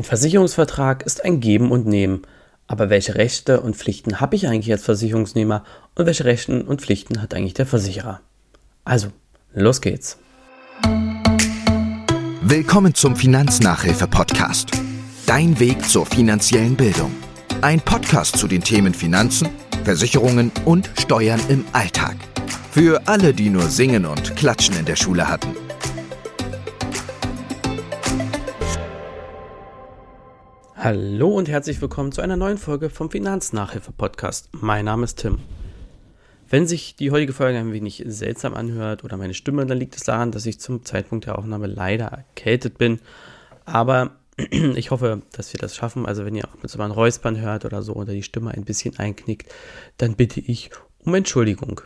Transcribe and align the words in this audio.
Ein 0.00 0.04
Versicherungsvertrag 0.04 1.02
ist 1.02 1.26
ein 1.26 1.40
Geben 1.40 1.70
und 1.70 1.86
Nehmen. 1.86 2.22
Aber 2.66 2.88
welche 2.88 3.16
Rechte 3.16 3.60
und 3.60 3.76
Pflichten 3.76 4.18
habe 4.18 4.34
ich 4.34 4.48
eigentlich 4.48 4.72
als 4.72 4.82
Versicherungsnehmer 4.82 5.62
und 5.94 6.06
welche 6.06 6.24
Rechte 6.24 6.64
und 6.64 6.80
Pflichten 6.80 7.20
hat 7.20 7.34
eigentlich 7.34 7.52
der 7.52 7.66
Versicherer? 7.66 8.22
Also, 8.82 9.08
los 9.52 9.82
geht's. 9.82 10.16
Willkommen 12.40 12.94
zum 12.94 13.14
Finanznachhilfe-Podcast. 13.14 14.70
Dein 15.26 15.60
Weg 15.60 15.86
zur 15.86 16.06
finanziellen 16.06 16.76
Bildung. 16.76 17.14
Ein 17.60 17.82
Podcast 17.82 18.38
zu 18.38 18.48
den 18.48 18.62
Themen 18.62 18.94
Finanzen, 18.94 19.50
Versicherungen 19.84 20.50
und 20.64 20.90
Steuern 20.98 21.42
im 21.50 21.66
Alltag. 21.74 22.16
Für 22.70 23.06
alle, 23.06 23.34
die 23.34 23.50
nur 23.50 23.68
Singen 23.68 24.06
und 24.06 24.34
Klatschen 24.34 24.78
in 24.78 24.86
der 24.86 24.96
Schule 24.96 25.28
hatten. 25.28 25.54
Hallo 30.82 31.28
und 31.28 31.46
herzlich 31.50 31.78
willkommen 31.82 32.10
zu 32.10 32.22
einer 32.22 32.38
neuen 32.38 32.56
Folge 32.56 32.88
vom 32.88 33.10
Finanznachhilfe-Podcast. 33.10 34.48
Mein 34.52 34.86
Name 34.86 35.04
ist 35.04 35.16
Tim. 35.16 35.38
Wenn 36.48 36.66
sich 36.66 36.96
die 36.96 37.10
heutige 37.10 37.34
Folge 37.34 37.58
ein 37.58 37.74
wenig 37.74 38.02
seltsam 38.06 38.54
anhört 38.54 39.04
oder 39.04 39.18
meine 39.18 39.34
Stimme, 39.34 39.66
dann 39.66 39.76
liegt 39.76 39.94
es 39.96 40.04
daran, 40.04 40.32
dass 40.32 40.46
ich 40.46 40.58
zum 40.58 40.82
Zeitpunkt 40.82 41.26
der 41.26 41.38
Aufnahme 41.38 41.66
leider 41.66 42.06
erkältet 42.06 42.78
bin. 42.78 42.98
Aber 43.66 44.12
ich 44.74 44.90
hoffe, 44.90 45.20
dass 45.32 45.52
wir 45.52 45.60
das 45.60 45.76
schaffen. 45.76 46.06
Also 46.06 46.24
wenn 46.24 46.34
ihr 46.34 46.48
auch 46.48 46.62
mit 46.62 46.70
so 46.70 46.80
ein 46.80 46.90
Räuspern 46.90 47.38
hört 47.38 47.66
oder 47.66 47.82
so 47.82 47.92
oder 47.92 48.14
die 48.14 48.22
Stimme 48.22 48.52
ein 48.52 48.64
bisschen 48.64 48.98
einknickt, 48.98 49.52
dann 49.98 50.16
bitte 50.16 50.40
ich 50.40 50.70
um 51.04 51.14
Entschuldigung. 51.14 51.82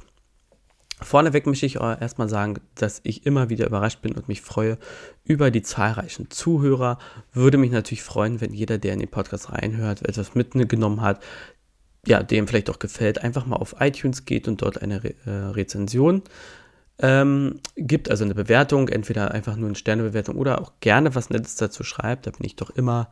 Vorneweg 1.01 1.47
möchte 1.47 1.67
ich 1.67 1.77
erstmal 1.77 2.29
sagen, 2.29 2.61
dass 2.77 3.01
ich 3.03 3.27
immer 3.27 3.51
wieder 3.51 3.67
überrascht 3.67 4.01
bin 4.01 4.15
und 4.15 4.29
mich 4.29 4.41
freue 4.41 4.79
über 5.25 5.51
die 5.51 5.63
zahlreichen 5.63 6.31
Zuhörer. 6.31 6.99
Würde 7.33 7.59
mich 7.59 7.73
natürlich 7.73 8.03
freuen, 8.03 8.41
wenn 8.41 8.53
jeder, 8.53 8.79
der 8.79 8.93
in 8.93 9.01
den 9.01 9.11
Podcast 9.11 9.53
reinhört, 9.53 10.03
etwas 10.09 10.35
mitgenommen 10.35 11.01
hat, 11.01 11.21
ja, 12.07 12.23
dem 12.23 12.47
vielleicht 12.47 12.71
auch 12.71 12.79
gefällt, 12.79 13.23
einfach 13.23 13.47
mal 13.47 13.57
auf 13.57 13.77
iTunes 13.81 14.25
geht 14.25 14.47
und 14.47 14.63
dort 14.63 14.83
eine 14.83 15.03
Re 15.03 15.15
äh, 15.27 15.31
Rezension 15.31 16.23
ähm, 16.99 17.61
gibt, 17.77 18.11
also 18.11 18.25
eine 18.25 18.35
Bewertung, 18.35 18.89
entweder 18.89 19.33
einfach 19.33 19.57
nur 19.57 19.69
eine 19.69 19.77
Sternebewertung 19.77 20.37
oder 20.37 20.61
auch 20.61 20.73
gerne 20.81 21.15
was 21.15 21.31
Nettes 21.31 21.57
dazu 21.57 21.83
schreibt. 21.83 22.27
Da 22.27 22.31
bin 22.31 22.47
ich 22.47 22.57
doch 22.57 22.71
immer 22.71 23.11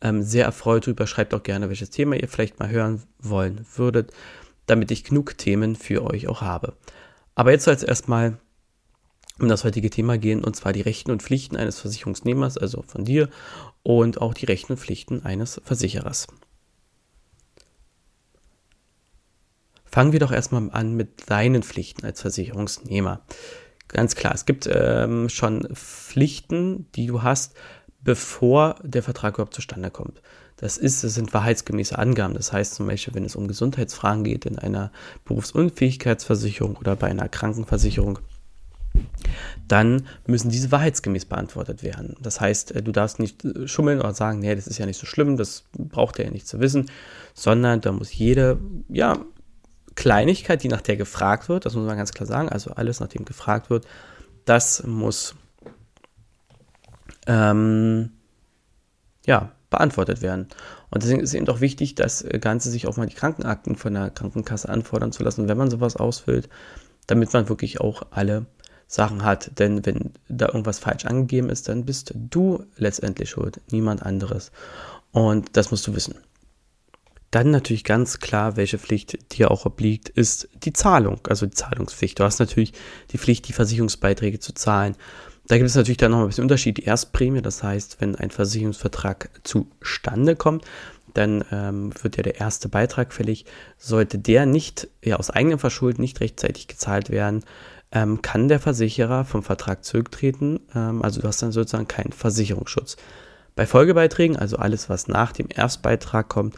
ähm, 0.00 0.22
sehr 0.22 0.44
erfreut 0.44 0.86
drüber. 0.86 1.06
Schreibt 1.06 1.34
auch 1.34 1.42
gerne, 1.42 1.68
welches 1.68 1.90
Thema 1.90 2.16
ihr 2.16 2.28
vielleicht 2.28 2.60
mal 2.60 2.70
hören 2.70 3.02
wollen 3.18 3.66
würdet, 3.74 4.12
damit 4.66 4.90
ich 4.90 5.04
genug 5.04 5.36
Themen 5.36 5.74
für 5.74 6.04
euch 6.04 6.28
auch 6.28 6.42
habe. 6.42 6.74
Aber 7.34 7.50
jetzt 7.50 7.64
soll 7.64 7.74
es 7.74 7.82
erstmal 7.82 8.38
um 9.40 9.48
das 9.48 9.64
heutige 9.64 9.90
Thema 9.90 10.16
gehen, 10.18 10.44
und 10.44 10.54
zwar 10.54 10.72
die 10.72 10.80
Rechten 10.80 11.10
und 11.10 11.22
Pflichten 11.22 11.56
eines 11.56 11.80
Versicherungsnehmers, 11.80 12.56
also 12.56 12.82
von 12.82 13.04
dir, 13.04 13.28
und 13.82 14.20
auch 14.20 14.34
die 14.34 14.46
Rechten 14.46 14.74
und 14.74 14.78
Pflichten 14.78 15.24
eines 15.24 15.60
Versicherers. 15.64 16.28
Fangen 19.84 20.12
wir 20.12 20.20
doch 20.20 20.32
erstmal 20.32 20.70
an 20.72 20.94
mit 20.94 21.30
deinen 21.30 21.62
Pflichten 21.62 22.04
als 22.04 22.20
Versicherungsnehmer. 22.20 23.22
Ganz 23.88 24.16
klar, 24.16 24.34
es 24.34 24.46
gibt 24.46 24.68
ähm, 24.70 25.28
schon 25.28 25.68
Pflichten, 25.74 26.90
die 26.92 27.06
du 27.06 27.22
hast, 27.22 27.54
bevor 28.00 28.76
der 28.82 29.02
Vertrag 29.02 29.34
überhaupt 29.34 29.54
zustande 29.54 29.90
kommt. 29.90 30.20
Das, 30.56 30.78
ist, 30.78 31.02
das 31.02 31.14
sind 31.14 31.34
wahrheitsgemäße 31.34 31.98
Angaben. 31.98 32.34
Das 32.34 32.52
heißt 32.52 32.74
zum 32.74 32.86
Beispiel, 32.86 33.14
wenn 33.14 33.24
es 33.24 33.36
um 33.36 33.48
Gesundheitsfragen 33.48 34.24
geht 34.24 34.46
in 34.46 34.58
einer 34.58 34.92
Berufsunfähigkeitsversicherung 35.24 36.76
oder 36.76 36.96
bei 36.96 37.08
einer 37.08 37.28
Krankenversicherung, 37.28 38.20
dann 39.66 40.06
müssen 40.26 40.50
diese 40.50 40.70
wahrheitsgemäß 40.70 41.24
beantwortet 41.24 41.82
werden. 41.82 42.16
Das 42.20 42.40
heißt, 42.40 42.72
äh, 42.72 42.82
du 42.82 42.92
darfst 42.92 43.18
nicht 43.18 43.44
äh, 43.44 43.66
schummeln 43.66 43.98
oder 43.98 44.14
sagen, 44.14 44.38
nee, 44.38 44.54
das 44.54 44.68
ist 44.68 44.78
ja 44.78 44.86
nicht 44.86 44.98
so 44.98 45.06
schlimm, 45.06 45.36
das 45.36 45.64
braucht 45.76 46.18
er 46.18 46.26
ja 46.26 46.30
nicht 46.30 46.46
zu 46.46 46.60
wissen, 46.60 46.90
sondern 47.34 47.80
da 47.80 47.90
muss 47.90 48.14
jede, 48.14 48.58
ja, 48.88 49.18
Kleinigkeit, 49.96 50.62
die 50.62 50.68
nach 50.68 50.80
der 50.80 50.96
gefragt 50.96 51.48
wird, 51.48 51.66
das 51.66 51.74
muss 51.74 51.86
man 51.86 51.96
ganz 51.96 52.12
klar 52.12 52.26
sagen, 52.26 52.48
also 52.48 52.72
alles, 52.72 53.00
nach 53.00 53.08
dem 53.08 53.24
gefragt 53.24 53.70
wird, 53.70 53.86
das 54.44 54.84
muss 54.84 55.34
ähm, 57.26 58.10
ja, 59.26 59.52
beantwortet 59.74 60.22
werden. 60.22 60.48
Und 60.90 61.02
deswegen 61.02 61.20
ist 61.20 61.34
eben 61.34 61.46
doch 61.46 61.60
wichtig, 61.60 61.94
das 61.94 62.24
Ganze 62.40 62.70
sich 62.70 62.86
auch 62.86 62.96
mal 62.96 63.06
die 63.06 63.14
Krankenakten 63.14 63.76
von 63.76 63.94
der 63.94 64.10
Krankenkasse 64.10 64.68
anfordern 64.68 65.12
zu 65.12 65.22
lassen, 65.22 65.48
wenn 65.48 65.58
man 65.58 65.70
sowas 65.70 65.96
ausfüllt, 65.96 66.48
damit 67.06 67.32
man 67.32 67.48
wirklich 67.48 67.80
auch 67.80 68.02
alle 68.10 68.46
Sachen 68.86 69.24
hat. 69.24 69.58
Denn 69.58 69.84
wenn 69.84 70.12
da 70.28 70.46
irgendwas 70.46 70.78
falsch 70.78 71.04
angegeben 71.04 71.48
ist, 71.50 71.68
dann 71.68 71.84
bist 71.84 72.12
du 72.14 72.64
letztendlich 72.76 73.30
schuld, 73.30 73.60
niemand 73.70 74.02
anderes. 74.02 74.52
Und 75.10 75.56
das 75.56 75.70
musst 75.70 75.86
du 75.86 75.94
wissen. 75.94 76.14
Dann 77.30 77.50
natürlich 77.50 77.82
ganz 77.82 78.20
klar, 78.20 78.56
welche 78.56 78.78
Pflicht 78.78 79.36
dir 79.36 79.50
auch 79.50 79.66
obliegt, 79.66 80.08
ist 80.08 80.48
die 80.54 80.72
Zahlung, 80.72 81.18
also 81.28 81.46
die 81.46 81.54
Zahlungspflicht. 81.54 82.20
Du 82.20 82.22
hast 82.22 82.38
natürlich 82.38 82.72
die 83.10 83.18
Pflicht, 83.18 83.48
die 83.48 83.52
Versicherungsbeiträge 83.52 84.38
zu 84.38 84.54
zahlen. 84.54 84.94
Da 85.46 85.56
gibt 85.58 85.68
es 85.68 85.74
natürlich 85.74 85.98
dann 85.98 86.12
noch 86.12 86.20
ein 86.20 86.26
bisschen 86.26 86.44
Unterschied. 86.44 86.78
Die 86.78 86.84
Erstprämie, 86.84 87.42
das 87.42 87.62
heißt, 87.62 88.00
wenn 88.00 88.16
ein 88.16 88.30
Versicherungsvertrag 88.30 89.28
zustande 89.42 90.36
kommt, 90.36 90.64
dann 91.12 91.44
ähm, 91.52 91.92
wird 92.02 92.16
ja 92.16 92.22
der 92.22 92.40
erste 92.40 92.68
Beitrag 92.68 93.12
fällig. 93.12 93.44
Sollte 93.76 94.18
der 94.18 94.46
nicht 94.46 94.88
ja, 95.02 95.16
aus 95.16 95.30
eigenem 95.30 95.58
Verschulden 95.58 96.00
nicht 96.00 96.20
rechtzeitig 96.20 96.66
gezahlt 96.66 97.10
werden, 97.10 97.44
ähm, 97.92 98.22
kann 98.22 98.48
der 98.48 98.58
Versicherer 98.58 99.24
vom 99.24 99.42
Vertrag 99.42 99.84
zurücktreten. 99.84 100.60
Ähm, 100.74 101.02
also 101.02 101.20
du 101.20 101.28
hast 101.28 101.42
dann 101.42 101.52
sozusagen 101.52 101.88
keinen 101.88 102.12
Versicherungsschutz. 102.12 102.96
Bei 103.54 103.66
Folgebeiträgen, 103.66 104.36
also 104.36 104.56
alles, 104.56 104.88
was 104.88 105.06
nach 105.06 105.30
dem 105.32 105.46
Erstbeitrag 105.54 106.28
kommt, 106.28 106.56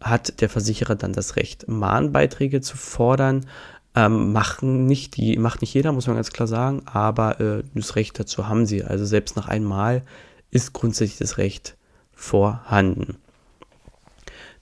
hat 0.00 0.40
der 0.40 0.48
Versicherer 0.48 0.94
dann 0.94 1.12
das 1.12 1.36
Recht, 1.36 1.68
Mahnbeiträge 1.68 2.60
zu 2.60 2.76
fordern. 2.76 3.46
Ähm, 3.94 4.32
machen 4.32 4.86
nicht 4.86 5.16
die, 5.16 5.38
macht 5.38 5.60
nicht 5.60 5.74
jeder, 5.74 5.92
muss 5.92 6.06
man 6.06 6.16
ganz 6.16 6.30
klar 6.30 6.46
sagen, 6.46 6.82
aber 6.86 7.40
äh, 7.40 7.62
das 7.74 7.96
Recht 7.96 8.18
dazu 8.18 8.46
haben 8.46 8.66
sie. 8.66 8.84
Also 8.84 9.04
selbst 9.04 9.36
nach 9.36 9.48
einmal 9.48 10.02
ist 10.50 10.72
grundsätzlich 10.72 11.18
das 11.18 11.38
Recht 11.38 11.76
vorhanden. 12.12 13.16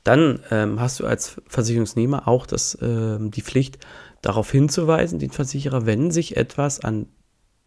Dann 0.05 0.41
ähm, 0.51 0.79
hast 0.81 1.01
du 1.01 1.07
als 1.07 1.41
Versicherungsnehmer 1.49 2.29
auch 2.29 2.47
das, 2.47 2.77
äh, 2.77 3.19
die 3.19 3.43
Pflicht, 3.43 3.79
darauf 4.23 4.51
hinzuweisen, 4.51 5.19
den 5.19 5.31
Versicherer, 5.31 5.87
wenn 5.87 6.11
sich 6.11 6.37
etwas 6.37 6.81
an 6.81 7.07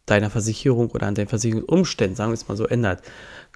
deiner 0.06 0.30
Versicherung 0.30 0.90
oder 0.92 1.08
an 1.08 1.16
deinen 1.16 1.28
Versicherungsumständen, 1.28 2.16
sagen 2.16 2.32
wir 2.32 2.34
es 2.34 2.48
mal 2.48 2.58
so, 2.58 2.66
ändert. 2.66 3.02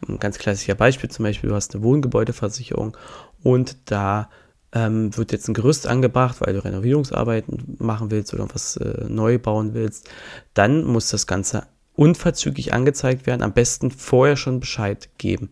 Ein 0.08 0.20
ganz 0.20 0.38
klassischer 0.38 0.76
Beispiel 0.76 1.10
zum 1.10 1.24
Beispiel, 1.24 1.50
du 1.50 1.56
hast 1.56 1.74
eine 1.74 1.84
Wohngebäudeversicherung 1.84 2.96
und 3.44 3.78
da 3.86 4.30
ähm, 4.74 5.16
wird 5.16 5.32
jetzt 5.32 5.48
ein 5.48 5.54
Gerüst 5.54 5.88
angebracht, 5.88 6.38
weil 6.40 6.54
du 6.54 6.64
Renovierungsarbeiten 6.64 7.78
machen 7.80 8.12
willst 8.12 8.34
oder 8.34 8.48
was 8.52 8.78
äh, 8.78 9.06
neu 9.08 9.38
bauen 9.38 9.74
willst, 9.74 10.10
dann 10.54 10.84
muss 10.84 11.10
das 11.10 11.28
Ganze 11.28 11.68
unverzüglich 11.96 12.74
angezeigt 12.74 13.28
werden, 13.28 13.44
am 13.44 13.54
besten 13.54 13.92
vorher 13.92 14.36
schon 14.36 14.60
Bescheid 14.60 15.10
geben. 15.18 15.50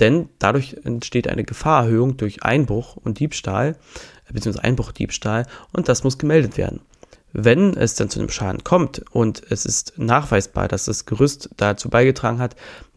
Denn 0.00 0.28
dadurch 0.38 0.76
entsteht 0.84 1.28
eine 1.28 1.44
Gefahrerhöhung 1.44 2.16
durch 2.16 2.42
Einbruch 2.42 2.96
und 2.96 3.18
Diebstahl, 3.18 3.76
äh, 4.28 4.32
beziehungsweise 4.32 4.64
Einbruchdiebstahl, 4.64 5.46
und 5.72 5.88
das 5.88 6.04
muss 6.04 6.18
gemeldet 6.18 6.56
werden. 6.56 6.80
Wenn 7.32 7.74
es 7.74 7.94
dann 7.94 8.08
zu 8.08 8.20
einem 8.20 8.30
Schaden 8.30 8.64
kommt 8.64 9.04
und 9.10 9.42
es 9.50 9.66
ist 9.66 9.94
nachweisbar, 9.98 10.66
dass 10.66 10.86
das 10.86 11.04
Gerüst 11.04 11.50
dazu 11.56 11.90
beigetragen 11.90 12.38
hat, 12.38 12.56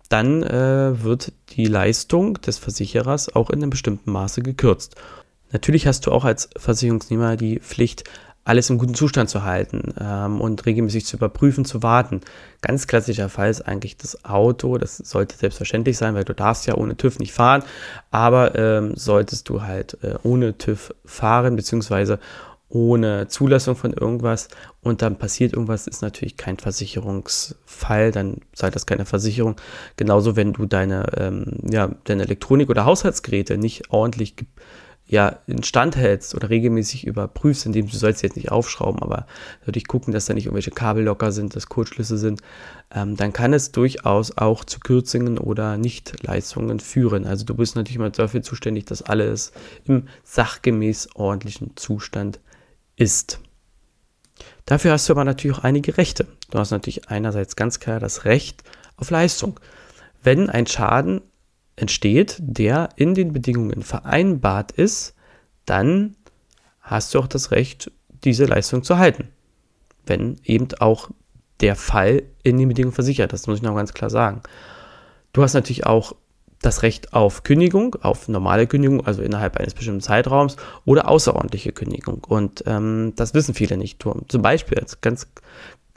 dann 0.09 0.43
äh, 0.43 1.03
wird 1.03 1.31
die 1.51 1.65
Leistung 1.65 2.35
des 2.35 2.57
Versicherers 2.57 3.33
auch 3.33 3.49
in 3.49 3.61
einem 3.61 3.69
bestimmten 3.69 4.11
Maße 4.11 4.41
gekürzt. 4.41 4.95
Natürlich 5.51 5.87
hast 5.87 6.05
du 6.05 6.11
auch 6.11 6.25
als 6.25 6.49
Versicherungsnehmer 6.57 7.35
die 7.35 7.59
Pflicht, 7.59 8.03
alles 8.43 8.69
im 8.71 8.79
guten 8.79 8.95
Zustand 8.95 9.29
zu 9.29 9.43
halten 9.43 9.93
ähm, 9.99 10.41
und 10.41 10.65
regelmäßig 10.65 11.05
zu 11.05 11.17
überprüfen, 11.17 11.63
zu 11.63 11.83
warten. 11.83 12.21
Ganz 12.61 12.87
klassischer 12.87 13.29
Fall 13.29 13.51
ist 13.51 13.61
eigentlich 13.61 13.97
das 13.97 14.25
Auto. 14.25 14.77
Das 14.77 14.97
sollte 14.97 15.37
selbstverständlich 15.37 15.97
sein, 15.97 16.15
weil 16.15 16.23
du 16.23 16.33
darfst 16.33 16.65
ja 16.65 16.75
ohne 16.75 16.97
TÜV 16.97 17.19
nicht 17.19 17.33
fahren. 17.33 17.63
Aber 18.09 18.55
ähm, 18.55 18.93
solltest 18.95 19.47
du 19.49 19.61
halt 19.61 19.97
äh, 20.03 20.15
ohne 20.23 20.57
TÜV 20.57 20.93
fahren, 21.05 21.55
beziehungsweise 21.55 22.19
ohne 22.67 23.27
Zulassung 23.27 23.75
von 23.75 23.93
irgendwas 23.93 24.47
und 24.81 25.01
dann 25.01 25.17
passiert 25.17 25.53
irgendwas, 25.53 25.87
ist 25.87 26.01
natürlich 26.01 26.37
kein 26.37 26.57
Versicherungsfall, 26.57 28.11
dann 28.11 28.37
sei 28.53 28.69
das 28.69 28.85
keine 28.85 29.05
Versicherung. 29.05 29.57
Genauso, 29.97 30.35
wenn 30.35 30.53
du 30.53 30.65
deine, 30.65 31.05
ähm, 31.17 31.57
ja, 31.69 31.89
deine 32.05 32.23
Elektronik 32.23 32.69
oder 32.69 32.85
Haushaltsgeräte 32.85 33.57
nicht 33.57 33.91
ordentlich 33.91 34.35
ja, 35.11 35.39
instand 35.45 35.97
hältst 35.97 36.35
oder 36.35 36.49
regelmäßig 36.49 37.05
überprüfst, 37.05 37.65
indem 37.65 37.85
du 37.85 37.97
sollst 37.97 38.23
jetzt 38.23 38.37
nicht 38.37 38.49
aufschrauben, 38.49 39.03
aber 39.03 39.27
natürlich 39.59 39.85
gucken, 39.85 40.13
dass 40.13 40.25
da 40.25 40.33
nicht 40.33 40.45
irgendwelche 40.45 40.71
Kabel 40.71 41.03
locker 41.03 41.33
sind, 41.33 41.53
dass 41.53 41.67
Kurzschlüsse 41.67 42.17
sind, 42.17 42.41
ähm, 42.95 43.17
dann 43.17 43.33
kann 43.33 43.51
es 43.51 43.73
durchaus 43.73 44.37
auch 44.37 44.63
zu 44.63 44.79
Kürzungen 44.79 45.37
oder 45.37 45.77
Nichtleistungen 45.77 46.79
führen. 46.79 47.27
Also 47.27 47.43
du 47.43 47.53
bist 47.55 47.75
natürlich 47.75 47.99
mal 47.99 48.09
dafür 48.09 48.41
zuständig, 48.41 48.85
dass 48.85 49.01
alles 49.01 49.51
im 49.83 50.07
sachgemäß 50.23 51.09
ordentlichen 51.15 51.75
Zustand 51.75 52.39
ist. 52.95 53.41
Dafür 54.65 54.93
hast 54.93 55.09
du 55.09 55.13
aber 55.13 55.25
natürlich 55.25 55.57
auch 55.57 55.63
einige 55.65 55.97
Rechte. 55.97 56.25
Du 56.51 56.57
hast 56.57 56.71
natürlich 56.71 57.09
einerseits 57.09 57.57
ganz 57.57 57.81
klar 57.81 57.99
das 57.99 58.23
Recht 58.23 58.63
auf 58.95 59.09
Leistung. 59.09 59.59
Wenn 60.23 60.49
ein 60.49 60.67
Schaden 60.67 61.19
entsteht, 61.81 62.37
der 62.39 62.89
in 62.95 63.15
den 63.15 63.33
Bedingungen 63.33 63.81
vereinbart 63.81 64.71
ist, 64.71 65.15
dann 65.65 66.15
hast 66.81 67.13
du 67.13 67.19
auch 67.19 67.27
das 67.27 67.51
Recht, 67.51 67.91
diese 68.23 68.45
Leistung 68.45 68.83
zu 68.83 68.97
halten. 68.97 69.29
Wenn 70.05 70.39
eben 70.43 70.67
auch 70.79 71.09
der 71.59 71.75
Fall 71.75 72.23
in 72.43 72.57
den 72.57 72.67
Bedingungen 72.67 72.93
versichert 72.93 73.33
ist, 73.33 73.47
muss 73.47 73.57
ich 73.57 73.63
noch 73.63 73.75
ganz 73.75 73.93
klar 73.93 74.09
sagen. 74.09 74.41
Du 75.33 75.43
hast 75.43 75.53
natürlich 75.53 75.85
auch 75.85 76.13
das 76.61 76.83
Recht 76.83 77.13
auf 77.13 77.43
Kündigung, 77.43 77.95
auf 78.01 78.27
normale 78.27 78.67
Kündigung, 78.67 79.05
also 79.05 79.21
innerhalb 79.23 79.57
eines 79.57 79.73
bestimmten 79.73 80.01
Zeitraums 80.01 80.57
oder 80.85 81.07
außerordentliche 81.07 81.71
Kündigung. 81.71 82.23
Und 82.23 82.63
ähm, 82.67 83.13
das 83.15 83.33
wissen 83.33 83.55
viele 83.55 83.77
nicht. 83.77 84.03
Zum 84.27 84.41
Beispiel, 84.41 84.83
ganz, 85.01 85.27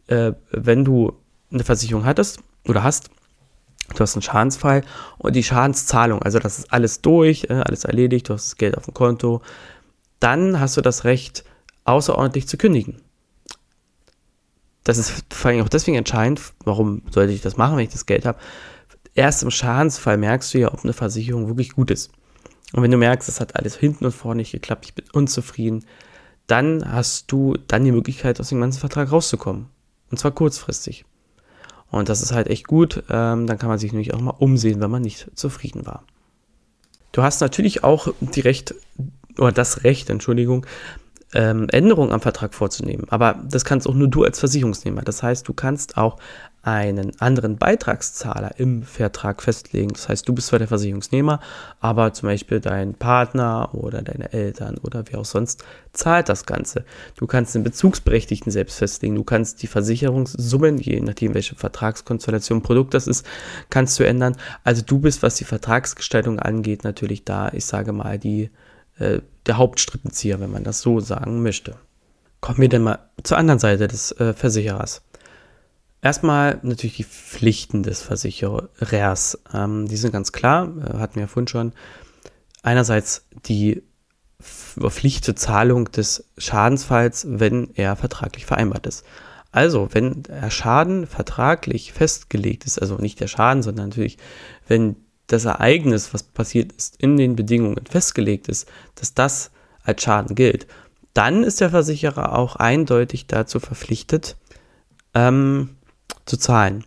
äh, 0.07 0.33
wenn 0.51 0.85
du 0.85 1.13
eine 1.53 1.65
Versicherung 1.65 2.05
hattest 2.05 2.41
oder 2.67 2.83
hast, 2.83 3.11
du 3.89 4.01
hast 4.01 4.15
einen 4.15 4.23
Schadensfall 4.23 4.83
und 5.19 5.37
die 5.37 5.43
Schadenszahlung, 5.43 6.23
also 6.23 6.39
das 6.39 6.59
ist 6.59 6.73
alles 6.73 7.01
durch, 7.01 7.45
äh, 7.51 7.55
alles 7.55 7.85
erledigt, 7.85 8.29
du 8.29 8.35
hast 8.35 8.47
das 8.47 8.57
Geld 8.57 8.77
auf 8.77 8.85
dem 8.85 8.95
Konto, 8.95 9.43
dann 10.21 10.61
hast 10.61 10.77
du 10.77 10.81
das 10.81 11.05
Recht, 11.05 11.45
außerordentlich 11.85 12.49
zu 12.49 12.57
kündigen. 12.57 13.03
Das 14.85 14.99
ist 14.99 15.25
vor 15.31 15.51
allem 15.51 15.63
auch 15.63 15.69
deswegen 15.69 15.97
entscheidend, 15.97 16.41
warum 16.65 17.03
sollte 17.11 17.33
ich 17.33 17.41
das 17.41 17.57
machen, 17.57 17.77
wenn 17.77 17.85
ich 17.85 17.93
das 17.93 18.07
Geld 18.07 18.27
habe. 18.27 18.39
Erst 19.15 19.43
im 19.43 19.51
Schadensfall 19.51 20.19
merkst 20.19 20.53
du 20.53 20.59
ja, 20.59 20.73
ob 20.73 20.83
eine 20.83 20.93
Versicherung 20.93 21.47
wirklich 21.49 21.73
gut 21.73 21.91
ist. 21.91 22.11
Und 22.73 22.83
wenn 22.83 22.91
du 22.91 22.97
merkst, 22.97 23.29
es 23.29 23.41
hat 23.41 23.57
alles 23.57 23.77
hinten 23.77 24.05
und 24.05 24.13
vorne 24.13 24.39
nicht 24.39 24.53
geklappt, 24.53 24.87
ich 24.87 24.95
bin 24.95 25.05
unzufrieden, 25.13 25.85
dann 26.47 26.91
hast 26.91 27.31
du 27.31 27.57
dann 27.69 27.85
die 27.85 27.93
Möglichkeit, 27.93 28.41
aus 28.41 28.49
dem 28.49 28.61
ganzen 28.61 28.81
Vertrag 28.81 29.13
rauszukommen. 29.13 29.67
Und 30.11 30.19
zwar 30.19 30.33
kurzfristig. 30.33 31.05
Und 31.91 32.09
das 32.09 32.23
ist 32.23 32.33
halt 32.33 32.49
echt 32.49 32.67
gut. 32.67 33.05
Ähm, 33.09 33.47
dann 33.47 33.59
kann 33.59 33.69
man 33.69 33.79
sich 33.79 33.93
nämlich 33.93 34.15
auch 34.15 34.21
mal 34.21 34.35
umsehen, 34.39 34.81
wenn 34.81 34.91
man 34.91 35.03
nicht 35.03 35.31
zufrieden 35.35 35.87
war. 35.87 36.05
Du 37.13 37.23
hast 37.23 37.41
natürlich 37.41 37.85
auch 37.85 38.09
die 38.21 38.41
Recht, 38.41 38.75
oder 39.39 39.53
das 39.53 39.85
Recht, 39.85 40.11
Entschuldigung, 40.11 40.67
ähm, 41.35 41.69
Änderungen 41.71 42.13
am 42.13 42.21
Vertrag 42.21 42.55
vorzunehmen. 42.55 43.07
Aber 43.11 43.41
das 43.49 43.65
kannst 43.65 43.89
auch 43.89 43.95
nur 43.95 44.09
du 44.09 44.25
als 44.25 44.39
Versicherungsnehmer. 44.39 45.03
Das 45.03 45.23
heißt, 45.23 45.47
du 45.47 45.53
kannst 45.53 45.97
auch 45.97 46.17
einen 46.63 47.13
anderen 47.21 47.59
Beitragszahler 47.59 48.59
im 48.59 48.85
Vertrag 48.85 49.43
festlegen. 49.43 49.93
Das 49.93 50.09
heißt, 50.09 50.27
du 50.27 50.33
bist 50.33 50.47
zwar 50.47 50.59
der 50.59 50.69
Versicherungsnehmer, 50.69 51.41
aber 51.81 52.15
zum 52.15 52.29
Beispiel 52.29 52.61
dein 52.61 52.95
Partner 52.95 53.69
oder 53.75 54.01
deine 54.01 54.33
Eltern 54.33 54.79
oder 54.79 55.05
wer 55.11 55.21
auch 55.21 55.27
sonst 55.27 55.63
zahlt 55.93 56.31
das 56.31 56.47
Ganze. 56.47 56.85
Du 57.17 57.27
kannst 57.27 57.55
den 57.55 57.65
Bezugsberechtigten 57.65 58.51
selbst 58.51 58.79
festlegen. 58.79 59.15
Du 59.15 59.25
kannst 59.25 59.63
die 59.63 59.67
Versicherungssummen, 59.67 60.79
je 60.79 61.01
nachdem 61.01 61.35
welche 61.35 61.55
Vertragskonstellation 61.55 62.63
Produkt 62.63 62.95
das 62.95 63.07
ist, 63.07 63.27
kannst 63.69 63.99
du 63.99 64.07
ändern. 64.07 64.37
Also 64.63 64.83
du 64.83 65.01
bist, 65.01 65.23
was 65.23 65.35
die 65.35 65.45
Vertragsgestaltung 65.45 66.39
angeht, 66.39 66.83
natürlich 66.83 67.25
da, 67.25 67.51
ich 67.53 67.67
sage 67.67 67.93
mal, 67.93 68.19
die 68.19 68.51
äh, 68.99 69.21
der 69.47 69.59
Hauptstrippenzieher, 69.59 70.41
wenn 70.41 70.51
man 70.51 70.65
das 70.65 70.81
so 70.81 71.01
sagen 71.01 71.43
möchte. 71.43 71.77
Kommen 72.41 72.59
wir 72.59 72.69
denn 72.69 72.83
mal 72.83 72.99
zur 73.23 73.39
anderen 73.39 73.59
Seite 73.59 73.89
des 73.89 74.13
äh, 74.13 74.35
Versicherers. 74.35 75.03
Erstmal 76.03 76.59
natürlich 76.63 76.97
die 76.97 77.05
Pflichten 77.05 77.83
des 77.83 78.03
Versicherers. 78.03 79.39
Ähm, 79.53 79.89
die 79.89 79.97
sind 79.97 80.13
ganz 80.13 80.33
klar, 80.33 80.69
äh, 80.79 80.99
hatten 80.99 81.15
wir 81.15 81.23
ja 81.23 81.27
vorhin 81.27 81.49
schon. 81.49 81.73
Einerseits 82.63 83.27
die 83.47 83.83
Pflicht 84.41 85.25
zur 85.25 85.37
Zahlung 85.37 85.91
des 85.91 86.25
Schadensfalls, 86.37 87.27
wenn 87.29 87.71
er 87.75 87.97
vertraglich 87.97 88.45
vereinbart 88.45 88.87
ist. 88.87 89.05
Also, 89.51 89.89
wenn 89.93 90.25
der 90.25 90.51
Schaden 90.51 91.07
vertraglich 91.07 91.93
festgelegt 91.93 92.67
ist, 92.67 92.79
also 92.79 92.97
nicht 92.97 93.21
der 93.21 93.29
Schaden, 93.29 93.63
sondern 93.63 93.89
natürlich, 93.89 94.19
wenn 94.67 94.97
das 95.27 95.45
Ereignis, 95.45 96.13
was 96.13 96.23
passiert 96.23 96.73
ist, 96.73 96.97
in 97.01 97.17
den 97.17 97.37
Bedingungen 97.37 97.87
festgelegt 97.87 98.49
ist, 98.49 98.69
dass 98.95 99.15
das 99.15 99.51
als 99.83 100.03
Schaden 100.03 100.35
gilt, 100.35 100.67
dann 101.15 101.45
ist 101.45 101.61
der 101.61 101.71
Versicherer 101.71 102.37
auch 102.37 102.57
eindeutig 102.57 103.27
dazu 103.27 103.61
verpflichtet, 103.61 104.37
ähm, 105.15 105.77
zu 106.27 106.37
zahlen. 106.37 106.85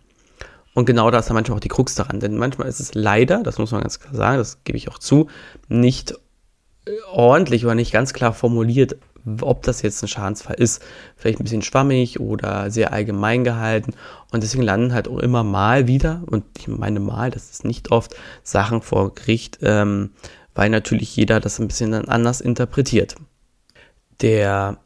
Und 0.74 0.84
genau 0.84 1.10
da 1.10 1.18
ist 1.18 1.28
dann 1.28 1.34
manchmal 1.34 1.56
auch 1.56 1.60
die 1.60 1.68
Krux 1.68 1.94
daran. 1.94 2.20
Denn 2.20 2.36
manchmal 2.36 2.68
ist 2.68 2.78
es 2.78 2.94
leider, 2.94 3.42
das 3.42 3.58
muss 3.58 3.72
man 3.72 3.80
ganz 3.80 3.98
klar 3.98 4.14
sagen, 4.14 4.38
das 4.38 4.62
gebe 4.64 4.78
ich 4.78 4.88
auch 4.88 4.98
zu, 4.98 5.28
nicht 5.68 6.14
ordentlich 7.10 7.64
oder 7.64 7.74
nicht 7.74 7.92
ganz 7.92 8.12
klar 8.12 8.32
formuliert, 8.32 8.96
ob 9.40 9.62
das 9.62 9.82
jetzt 9.82 10.02
ein 10.02 10.08
Schadensfall 10.08 10.56
ist. 10.56 10.82
Vielleicht 11.16 11.40
ein 11.40 11.44
bisschen 11.44 11.62
schwammig 11.62 12.20
oder 12.20 12.70
sehr 12.70 12.92
allgemein 12.92 13.44
gehalten. 13.44 13.94
Und 14.32 14.42
deswegen 14.42 14.62
landen 14.62 14.92
halt 14.92 15.08
auch 15.08 15.18
immer 15.18 15.44
mal 15.44 15.86
wieder, 15.86 16.22
und 16.26 16.44
ich 16.58 16.68
meine 16.68 17.00
mal, 17.00 17.30
das 17.30 17.50
ist 17.50 17.64
nicht 17.64 17.90
oft, 17.90 18.14
Sachen 18.42 18.82
vor 18.82 19.14
Gericht, 19.14 19.58
ähm, 19.62 20.10
weil 20.54 20.70
natürlich 20.70 21.14
jeder 21.16 21.40
das 21.40 21.58
ein 21.58 21.68
bisschen 21.68 21.92
dann 21.92 22.08
anders 22.08 22.40
interpretiert. 22.40 23.16
Der 24.20 24.78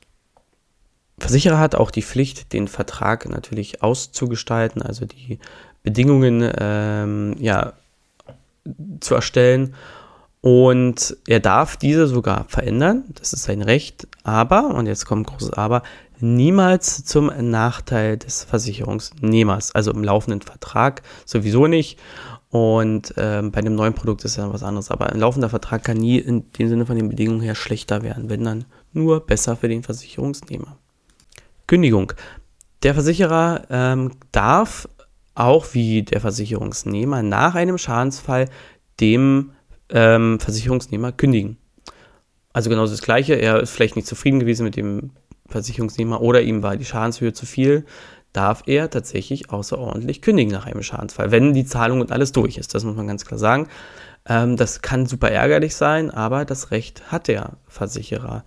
Versicherer 1.19 1.59
hat 1.59 1.75
auch 1.75 1.91
die 1.91 2.03
Pflicht, 2.03 2.53
den 2.53 2.69
Vertrag 2.69 3.29
natürlich 3.29 3.83
auszugestalten, 3.83 4.83
also 4.83 5.07
die 5.07 5.39
Bedingungen 5.83 6.51
ähm, 6.59 7.37
ja, 7.39 7.73
zu 9.01 9.15
erstellen 9.15 9.75
und 10.43 11.17
er 11.29 11.39
darf 11.39 11.77
diese 11.77 12.09
sogar 12.09 12.47
verändern, 12.49 13.05
das 13.15 13.33
ist 13.33 13.45
sein 13.45 13.63
Recht, 13.63 14.09
aber, 14.25 14.75
und 14.75 14.87
jetzt 14.87 15.07
kommt 15.07 15.23
ein 15.23 15.33
großes 15.33 15.53
Aber, 15.53 15.85
niemals 16.19 17.05
zum 17.05 17.31
Nachteil 17.51 18.17
des 18.17 18.43
Versicherungsnehmers. 18.45 19.73
Also 19.73 19.93
im 19.93 20.03
laufenden 20.03 20.43
Vertrag 20.43 21.03
sowieso 21.25 21.69
nicht. 21.69 21.99
Und 22.51 23.15
ähm, 23.17 23.53
bei 23.53 23.61
einem 23.61 23.77
neuen 23.77 23.95
Produkt 23.95 24.25
ist 24.25 24.37
ja 24.37 24.53
was 24.53 24.65
anderes. 24.65 24.91
Aber 24.91 25.11
ein 25.11 25.21
laufender 25.21 25.49
Vertrag 25.49 25.85
kann 25.85 25.97
nie 25.97 26.19
in 26.19 26.51
dem 26.53 26.69
Sinne 26.69 26.87
von 26.87 26.97
den 26.97 27.09
Bedingungen 27.09 27.41
her 27.41 27.55
schlechter 27.55 28.03
werden, 28.03 28.29
wenn 28.29 28.45
dann 28.45 28.65
nur 28.93 29.25
besser 29.25 29.57
für 29.57 29.69
den 29.69 29.83
Versicherungsnehmer. 29.83 30.77
Kündigung. 31.67 32.13
Der 32.83 32.95
Versicherer 32.95 33.63
ähm, 33.71 34.11
darf 34.33 34.89
auch 35.35 35.67
wie 35.73 36.03
der 36.03 36.21
Versicherungsnehmer 36.21 37.23
nach 37.23 37.55
einem 37.55 37.79
Schadensfall 37.79 38.49
dem 39.01 39.53
ähm, 39.93 40.41
Versicherungsnehmer 40.41 41.13
kündigen. 41.13 41.57
Also 42.53 42.71
genauso 42.71 42.93
das 42.93 43.03
Gleiche. 43.03 43.35
Er 43.35 43.61
ist 43.61 43.71
vielleicht 43.71 43.97
nicht 43.97 44.09
zufrieden 44.09 44.41
gewesen 44.41 44.65
mit 44.65 44.77
dem 44.77 45.11
Versicherungsnehmer 45.49 46.21
oder 46.21 46.43
ihm 46.43 46.63
war 46.63 46.77
die 46.77 46.85
Schadenshöhe 46.85 47.33
zu 47.33 47.47
viel. 47.47 47.85
Darf 48.33 48.63
er 48.67 48.89
tatsächlich 48.89 49.51
außerordentlich 49.51 50.23
kündigen 50.23 50.53
nach 50.53 50.67
einem 50.67 50.83
Schadensfall, 50.83 51.31
wenn 51.31 51.53
die 51.53 51.67
Zahlung 51.67 52.01
und 52.01 52.13
alles 52.13 52.33
durch 52.33 52.57
ist. 52.57 52.75
Das 52.75 52.85
muss 52.85 52.97
man 52.97 53.07
ganz 53.07 53.27
klar 53.27 53.39
sagen. 53.39 53.69
Ähm, 54.27 54.57
das 54.57 54.81
kann 54.81 55.07
super 55.07 55.31
ärgerlich 55.31 55.77
sein, 55.77 56.11
aber 56.11 56.45
das 56.45 56.71
Recht 56.71 57.13
hat 57.13 57.29
der 57.29 57.59
Versicherer. 57.69 58.45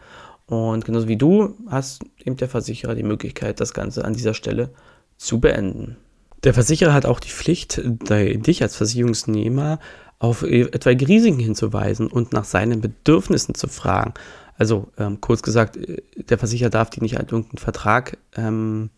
Und 0.47 0.85
genauso 0.85 1.07
wie 1.07 1.17
du 1.17 1.55
hast 1.67 2.03
eben 2.23 2.37
der 2.37 2.49
Versicherer 2.49 2.95
die 2.95 3.03
Möglichkeit, 3.03 3.59
das 3.59 3.73
Ganze 3.73 4.05
an 4.05 4.13
dieser 4.13 4.33
Stelle 4.33 4.71
zu 5.17 5.39
beenden. 5.39 5.97
Der 6.45 6.53
Versicherer 6.53 6.93
hat 6.93 7.07
auch 7.07 7.19
die 7.19 7.29
Pflicht, 7.29 7.81
dich 7.83 8.61
als 8.61 8.75
Versicherungsnehmer 8.75 9.79
auf 10.19 10.43
etwaige 10.43 11.07
Risiken 11.07 11.39
hinzuweisen 11.39 12.07
und 12.07 12.33
nach 12.33 12.45
seinen 12.45 12.81
Bedürfnissen 12.81 13.55
zu 13.55 13.67
fragen. 13.67 14.13
Also 14.57 14.87
ähm, 14.97 15.19
kurz 15.21 15.41
gesagt, 15.41 15.75
äh, 15.75 16.01
der 16.15 16.37
Versicherer 16.37 16.69
darf 16.69 16.89
dir 16.89 17.01
nicht 17.01 17.15
irgendeinen 17.15 17.57
Vertrag 17.57 18.17
ähm, 18.37 18.89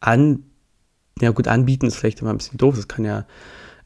an, 0.00 0.44
ja 1.20 1.30
gut, 1.30 1.48
anbieten 1.48 1.86
ist 1.86 1.96
vielleicht 1.96 2.20
immer 2.20 2.30
ein 2.30 2.38
bisschen 2.38 2.56
doof, 2.56 2.76
das 2.76 2.88
kann 2.88 3.04
ja, 3.04 3.26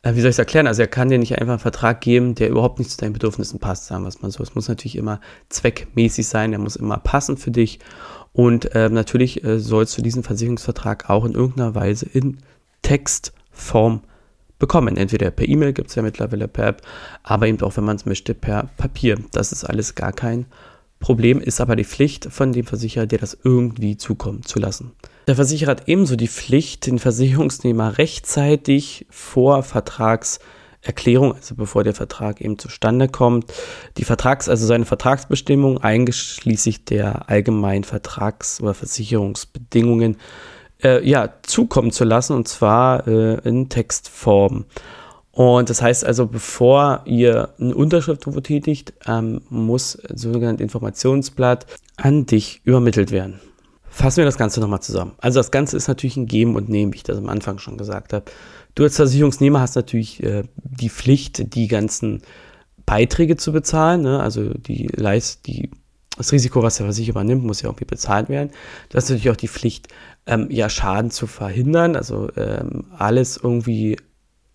äh, 0.03 0.15
wie 0.15 0.21
soll 0.21 0.31
ich 0.31 0.35
es 0.35 0.39
erklären, 0.39 0.69
also 0.69 0.83
er 0.83 0.89
kann 0.89 1.09
dir 1.09 1.19
nicht 1.19 1.39
einfach 1.41 1.55
einen 1.55 1.59
Vertrag 1.59 2.01
geben, 2.01 2.37
der 2.37 2.51
überhaupt 2.51 2.79
nicht 2.79 2.93
zu 2.93 2.99
deinen 2.99 3.15
Bedürfnissen 3.15 3.59
passt, 3.59 3.87
sagen 3.87 4.05
wir 4.05 4.09
es 4.09 4.23
mal 4.23 4.31
so. 4.31 4.43
Es 4.43 4.55
muss 4.55 4.69
natürlich 4.69 4.97
immer 4.97 5.21
zweckmäßig 5.49 6.29
sein, 6.29 6.53
der 6.53 6.61
muss 6.61 6.77
immer 6.77 6.99
passen 6.99 7.37
für 7.37 7.51
dich 7.51 7.81
und 8.33 8.75
äh, 8.75 8.89
natürlich 8.89 9.43
äh, 9.43 9.59
sollst 9.59 9.99
du 9.99 10.03
diesen 10.03 10.23
Versicherungsvertrag 10.23 11.11
auch 11.11 11.25
in 11.25 11.33
irgendeiner 11.33 11.75
Weise 11.75 12.07
in 12.07 12.39
Textform 12.83 14.03
bekommen. 14.59 14.97
Entweder 14.97 15.31
per 15.31 15.49
E-Mail 15.49 15.73
gibt 15.73 15.91
es 15.91 15.95
ja 15.97 16.03
mittlerweile 16.03 16.49
per 16.49 16.69
App, 16.69 16.83
aber 17.23 17.47
eben 17.47 17.61
auch, 17.63 17.77
wenn 17.77 17.85
man 17.85 17.97
es 17.97 18.07
möchte, 18.07 18.35
per 18.35 18.71
Papier. 18.77 19.19
Das 19.33 19.53
ist 19.53 19.65
alles 19.65 19.95
gar 19.95 20.13
kein 20.13 20.47
Problem, 20.99 21.41
ist 21.41 21.61
aber 21.61 21.77
die 21.77 21.85
Pflicht 21.85 22.27
von 22.31 22.53
dem 22.53 22.65
Versicherer, 22.65 23.07
dir 23.07 23.19
das 23.19 23.37
irgendwie 23.45 23.97
zukommen 23.97 24.43
zu 24.43 24.59
lassen. 24.59 24.93
Der 25.27 25.37
Versicherer 25.37 25.73
hat 25.73 25.89
ebenso 25.89 26.17
die 26.17 26.29
Pflicht, 26.29 26.87
den 26.87 26.99
Versicherungsnehmer 26.99 27.99
rechtzeitig 27.99 29.07
vor 29.11 29.63
Vertragserklärung, 29.63 31.35
also 31.35 31.55
bevor 31.55 31.85
der 31.85 31.95
Vertrag 31.95 32.41
eben 32.41 32.59
zustande 32.59 33.09
kommt, 33.09 33.53
die 33.99 34.05
Vertrags, 34.05 34.49
also 34.49 34.67
seine 34.67 34.87
Vertragsbestimmung 34.87 35.79
eingeschließlich 35.79 36.87
der 36.87 37.29
allgemeinen 37.29 37.85
Vertrags- 37.85 38.61
oder 38.63 38.73
Versicherungsbedingungen 38.73 40.17
äh, 40.83 41.07
ja, 41.09 41.31
zukommen 41.43 41.91
zu 41.91 42.05
lassen 42.05 42.35
und 42.35 42.49
zwar 42.49 43.07
äh, 43.07 43.35
in 43.49 43.69
Textform. 43.69 44.67
Und 45.33 45.69
das 45.69 45.83
heißt 45.83 46.05
also, 46.05 46.27
bevor 46.27 47.03
ihr 47.05 47.51
eine 47.61 47.75
Unterschrift 47.75 48.27
tätigt, 48.43 48.95
ähm, 49.07 49.43
muss 49.51 49.99
sogenanntes 50.15 50.63
Informationsblatt 50.63 51.67
an 51.97 52.25
dich 52.25 52.63
übermittelt 52.65 53.11
werden. 53.11 53.41
Fassen 53.87 54.19
wir 54.19 54.25
das 54.25 54.39
Ganze 54.39 54.61
nochmal 54.61 54.81
zusammen. 54.81 55.13
Also 55.19 55.39
das 55.39 55.51
Ganze 55.51 55.77
ist 55.77 55.89
natürlich 55.89 56.17
ein 56.17 56.27
Geben 56.27 56.57
und 56.57 56.69
Nehmen, 56.69 56.93
wie 56.93 56.97
ich 56.97 57.03
das 57.03 57.19
am 57.19 57.29
Anfang 57.29 57.59
schon 57.59 57.77
gesagt 57.77 58.13
habe. 58.15 58.25
Du 58.75 58.83
als 58.85 58.97
Versicherungsnehmer 58.97 59.61
hast 59.61 59.77
natürlich 59.77 60.23
äh, 60.23 60.45
die 60.57 60.91
Pflicht, 60.91 61.55
die 61.55 61.69
ganzen 61.69 62.23
Beiträge 62.87 63.37
zu 63.37 63.53
bezahlen, 63.53 64.03
ne? 64.03 64.21
also 64.21 64.55
die 64.55 64.87
Leist, 64.87 65.47
die 65.47 65.71
das 66.17 66.33
Risiko, 66.33 66.63
was 66.63 66.77
der 66.77 66.87
Versicherer 66.87 67.17
übernimmt, 67.17 67.45
muss 67.45 67.63
ja 67.63 67.69
irgendwie 67.69 67.85
bezahlt 67.85 68.29
werden. 68.29 68.51
Du 68.89 68.97
hast 68.97 69.09
natürlich 69.09 69.31
auch 69.31 69.37
die 69.37 69.49
Pflicht, 69.49 69.89
ähm, 70.27 70.49
ja, 70.51 70.69
Schaden 70.69 71.11
zu 71.11 71.27
verhindern, 71.27 71.97
also 71.97 72.29
ähm, 72.37 72.87
alles 72.97 73.37
irgendwie, 73.37 73.97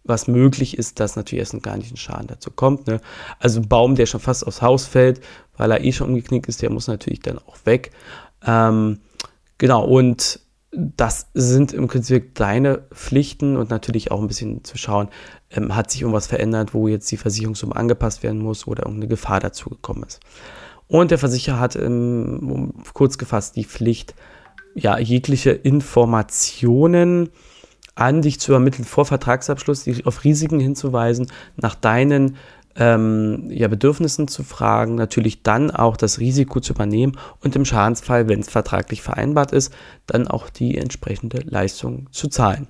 was 0.03 0.27
möglich 0.27 0.77
ist, 0.77 0.99
dass 0.99 1.15
natürlich 1.15 1.39
erst 1.39 1.63
gar 1.63 1.77
nicht 1.77 1.91
ein 1.91 1.97
Schaden 1.97 2.27
dazu 2.27 2.51
kommt. 2.51 2.87
Ne? 2.87 2.99
Also 3.39 3.59
ein 3.59 3.67
Baum, 3.67 3.95
der 3.95 4.05
schon 4.05 4.19
fast 4.19 4.45
aufs 4.45 4.61
Haus 4.61 4.85
fällt, 4.85 5.21
weil 5.57 5.71
er 5.71 5.83
eh 5.83 5.91
schon 5.91 6.09
umgeknickt 6.09 6.47
ist, 6.47 6.61
der 6.61 6.71
muss 6.71 6.87
natürlich 6.87 7.21
dann 7.21 7.37
auch 7.37 7.57
weg. 7.65 7.91
Ähm, 8.45 8.99
genau, 9.57 9.85
und 9.85 10.39
das 10.71 11.27
sind 11.33 11.73
im 11.73 11.87
Prinzip 11.87 12.35
deine 12.35 12.83
Pflichten 12.93 13.57
und 13.57 13.69
natürlich 13.69 14.09
auch 14.09 14.21
ein 14.21 14.27
bisschen 14.27 14.63
zu 14.63 14.77
schauen, 14.77 15.09
ähm, 15.51 15.75
hat 15.75 15.91
sich 15.91 16.01
irgendwas 16.01 16.27
verändert, 16.27 16.73
wo 16.73 16.87
jetzt 16.87 17.11
die 17.11 17.17
Versicherungssumme 17.17 17.75
angepasst 17.75 18.23
werden 18.23 18.41
muss 18.41 18.67
oder 18.67 18.83
irgendeine 18.83 19.09
Gefahr 19.09 19.39
dazu 19.39 19.69
gekommen 19.69 20.03
ist. 20.03 20.21
Und 20.91 21.09
der 21.09 21.19
Versicherer 21.19 21.57
hat 21.57 21.77
ähm, 21.77 22.73
kurz 22.93 23.17
gefasst 23.17 23.55
die 23.55 23.63
Pflicht, 23.63 24.13
ja, 24.75 24.99
jegliche 24.99 25.51
Informationen 25.51 27.29
an 27.95 28.21
dich 28.21 28.41
zu 28.41 28.51
ermitteln 28.51 28.83
vor 28.83 29.05
Vertragsabschluss, 29.05 29.85
dich 29.85 30.05
auf 30.05 30.25
Risiken 30.25 30.59
hinzuweisen, 30.59 31.27
nach 31.55 31.75
deinen 31.75 32.35
ähm, 32.75 33.47
ja, 33.49 33.69
Bedürfnissen 33.69 34.27
zu 34.27 34.43
fragen, 34.43 34.95
natürlich 34.95 35.43
dann 35.43 35.71
auch 35.71 35.95
das 35.95 36.19
Risiko 36.19 36.59
zu 36.59 36.73
übernehmen 36.73 37.17
und 37.39 37.55
im 37.55 37.63
Schadensfall, 37.63 38.27
wenn 38.27 38.41
es 38.41 38.49
vertraglich 38.49 39.01
vereinbart 39.01 39.53
ist, 39.53 39.73
dann 40.07 40.27
auch 40.27 40.49
die 40.49 40.77
entsprechende 40.77 41.39
Leistung 41.45 42.07
zu 42.11 42.27
zahlen. 42.27 42.67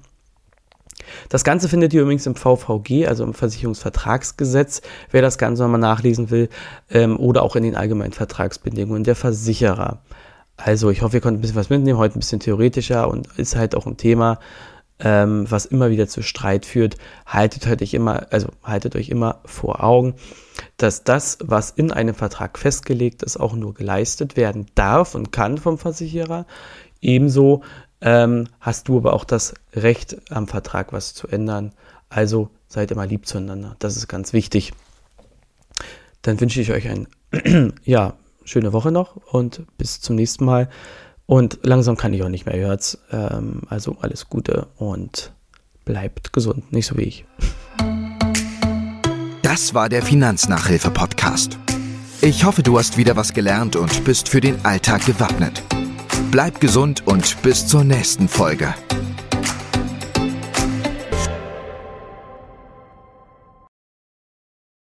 Das 1.29 1.43
Ganze 1.43 1.69
findet 1.69 1.93
ihr 1.93 2.01
übrigens 2.01 2.25
im 2.25 2.35
VVG, 2.35 3.07
also 3.07 3.23
im 3.23 3.33
Versicherungsvertragsgesetz, 3.33 4.81
wer 5.11 5.21
das 5.21 5.37
Ganze 5.37 5.63
nochmal 5.63 5.79
nachlesen 5.79 6.29
will, 6.29 6.49
ähm, 6.89 7.19
oder 7.19 7.43
auch 7.43 7.55
in 7.55 7.63
den 7.63 7.75
allgemeinen 7.75 8.13
Vertragsbedingungen 8.13 9.03
der 9.03 9.15
Versicherer. 9.15 10.01
Also 10.57 10.89
ich 10.89 11.01
hoffe, 11.01 11.17
ihr 11.17 11.21
konntet 11.21 11.39
ein 11.39 11.41
bisschen 11.41 11.55
was 11.55 11.69
mitnehmen, 11.69 11.97
heute 11.97 12.17
ein 12.17 12.19
bisschen 12.19 12.39
theoretischer 12.39 13.09
und 13.09 13.27
ist 13.37 13.55
halt 13.55 13.75
auch 13.75 13.87
ein 13.87 13.97
Thema, 13.97 14.39
ähm, 15.03 15.49
was 15.49 15.65
immer 15.65 15.89
wieder 15.89 16.07
zu 16.07 16.21
Streit 16.21 16.65
führt. 16.65 16.97
Haltet 17.25 17.81
euch 17.81 17.93
immer, 17.93 18.27
also 18.31 18.49
haltet 18.63 18.95
euch 18.95 19.09
immer 19.09 19.41
vor 19.45 19.83
Augen, 19.83 20.15
dass 20.77 21.03
das, 21.03 21.39
was 21.41 21.71
in 21.71 21.91
einem 21.91 22.13
Vertrag 22.13 22.57
festgelegt 22.59 23.23
ist, 23.23 23.37
auch 23.37 23.53
nur 23.53 23.73
geleistet 23.73 24.37
werden 24.37 24.67
darf 24.75 25.15
und 25.15 25.31
kann 25.31 25.57
vom 25.57 25.77
Versicherer. 25.77 26.45
Ebenso 27.01 27.63
ähm, 28.01 28.47
hast 28.59 28.87
du 28.87 28.97
aber 28.97 29.13
auch 29.13 29.23
das 29.23 29.53
Recht 29.73 30.17
am 30.31 30.47
Vertrag 30.47 30.91
was 30.91 31.13
zu 31.13 31.27
ändern. 31.27 31.71
Also 32.09 32.49
seid 32.67 32.91
immer 32.91 33.05
lieb 33.05 33.25
zueinander. 33.25 33.75
Das 33.79 33.95
ist 33.95 34.07
ganz 34.07 34.33
wichtig. 34.33 34.73
Dann 36.21 36.39
wünsche 36.39 36.61
ich 36.61 36.71
euch 36.71 36.87
eine 36.89 37.73
ja, 37.83 38.13
schöne 38.43 38.73
Woche 38.73 38.91
noch 38.91 39.15
und 39.31 39.63
bis 39.77 40.01
zum 40.01 40.15
nächsten 40.15 40.45
Mal. 40.45 40.69
Und 41.25 41.59
langsam 41.63 41.95
kann 41.95 42.13
ich 42.13 42.23
auch 42.23 42.29
nicht 42.29 42.45
mehr, 42.45 42.57
hört's. 42.57 42.97
Ähm, 43.11 43.61
also 43.69 43.97
alles 44.01 44.27
Gute 44.29 44.67
und 44.77 45.31
bleibt 45.85 46.33
gesund, 46.33 46.73
nicht 46.73 46.87
so 46.87 46.97
wie 46.97 47.03
ich. 47.03 47.25
Das 49.41 49.73
war 49.73 49.89
der 49.89 50.01
Finanznachhilfe-Podcast. 50.01 51.57
Ich 52.21 52.45
hoffe, 52.45 52.63
du 52.63 52.77
hast 52.77 52.97
wieder 52.97 53.15
was 53.15 53.33
gelernt 53.33 53.75
und 53.75 54.03
bist 54.03 54.29
für 54.29 54.41
den 54.41 54.63
Alltag 54.63 55.05
gewappnet. 55.05 55.63
Bleib 56.31 56.61
gesund 56.61 57.03
und 57.07 57.41
bis 57.41 57.67
zur 57.67 57.83
nächsten 57.83 58.29
Folge. 58.29 58.73